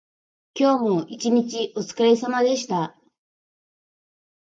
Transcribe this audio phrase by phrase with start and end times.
[0.55, 2.97] 今日も一日おつかれさまでした。